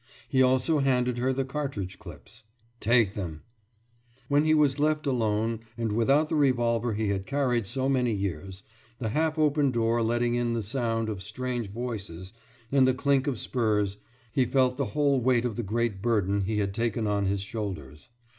He 0.27 0.41
also 0.41 0.79
handed 0.79 1.19
her 1.19 1.31
the 1.31 1.45
cartridge 1.45 1.99
clips. 1.99 2.41
»Take 2.79 3.13
them!« 3.13 3.43
When 4.29 4.45
he 4.45 4.55
was 4.55 4.79
left 4.79 5.05
alone 5.05 5.59
and 5.77 5.91
without 5.91 6.27
the 6.27 6.33
revolver 6.35 6.93
he 6.95 7.09
had 7.09 7.27
carried 7.27 7.67
so 7.67 7.87
many 7.87 8.11
years, 8.11 8.63
the 8.97 9.09
half 9.09 9.37
open 9.37 9.69
door 9.69 10.01
letting 10.01 10.33
in 10.33 10.53
the 10.53 10.63
sound 10.63 11.07
of 11.07 11.21
strange 11.21 11.67
voices 11.69 12.33
and 12.71 12.87
the 12.87 12.95
clink 12.95 13.27
of 13.27 13.37
spurs, 13.37 13.97
he 14.31 14.43
felt 14.43 14.75
the 14.75 14.85
whole 14.97 15.21
weight 15.21 15.45
of 15.45 15.55
the 15.55 15.61
great 15.61 16.01
burden 16.01 16.45
he 16.45 16.57
had 16.57 16.73
taken 16.73 17.05
on 17.05 17.27
his 17.27 17.41
shoulders. 17.41 18.09